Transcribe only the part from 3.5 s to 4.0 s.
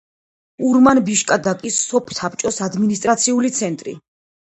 ცენტრი.